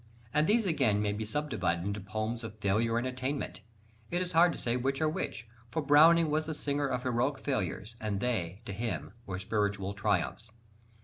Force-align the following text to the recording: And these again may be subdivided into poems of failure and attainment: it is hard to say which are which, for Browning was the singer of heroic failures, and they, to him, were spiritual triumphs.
And 0.33 0.47
these 0.47 0.65
again 0.65 0.99
may 0.99 1.13
be 1.13 1.25
subdivided 1.25 1.85
into 1.85 1.99
poems 2.01 2.43
of 2.43 2.57
failure 2.57 2.97
and 2.97 3.05
attainment: 3.05 3.61
it 4.09 4.19
is 4.19 4.31
hard 4.31 4.51
to 4.53 4.57
say 4.57 4.75
which 4.75 4.99
are 4.99 5.07
which, 5.07 5.47
for 5.69 5.83
Browning 5.83 6.31
was 6.31 6.47
the 6.47 6.55
singer 6.55 6.87
of 6.87 7.03
heroic 7.03 7.37
failures, 7.37 7.95
and 8.01 8.19
they, 8.19 8.63
to 8.65 8.73
him, 8.73 9.11
were 9.27 9.37
spiritual 9.37 9.93
triumphs. 9.93 10.49